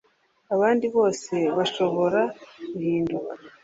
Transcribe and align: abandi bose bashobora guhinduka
abandi 0.53 0.85
bose 0.95 1.33
bashobora 1.57 2.21
guhinduka 2.73 3.33